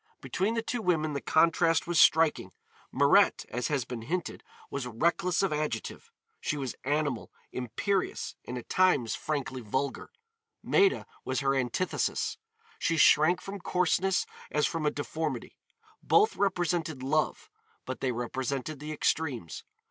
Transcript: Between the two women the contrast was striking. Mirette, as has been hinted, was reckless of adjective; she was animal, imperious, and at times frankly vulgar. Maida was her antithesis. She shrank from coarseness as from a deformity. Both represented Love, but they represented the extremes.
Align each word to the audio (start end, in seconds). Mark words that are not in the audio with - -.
Between 0.19 0.55
the 0.55 0.63
two 0.63 0.81
women 0.81 1.13
the 1.13 1.21
contrast 1.21 1.85
was 1.85 2.01
striking. 2.01 2.53
Mirette, 2.91 3.45
as 3.49 3.67
has 3.67 3.85
been 3.85 4.01
hinted, 4.01 4.43
was 4.71 4.87
reckless 4.87 5.43
of 5.43 5.53
adjective; 5.53 6.09
she 6.39 6.57
was 6.57 6.73
animal, 6.83 7.31
imperious, 7.51 8.33
and 8.43 8.57
at 8.57 8.67
times 8.67 9.13
frankly 9.13 9.61
vulgar. 9.61 10.11
Maida 10.63 11.05
was 11.23 11.41
her 11.41 11.53
antithesis. 11.53 12.39
She 12.79 12.97
shrank 12.97 13.41
from 13.41 13.59
coarseness 13.59 14.25
as 14.49 14.65
from 14.65 14.87
a 14.87 14.89
deformity. 14.89 15.55
Both 16.01 16.35
represented 16.35 17.03
Love, 17.03 17.51
but 17.85 17.99
they 17.99 18.11
represented 18.11 18.79
the 18.79 18.91
extremes. 18.91 19.63